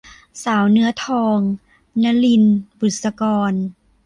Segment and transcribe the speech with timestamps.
[0.43, 1.39] สาวเนื้อทอง-
[2.01, 2.43] นลิน
[2.79, 3.53] บุษกร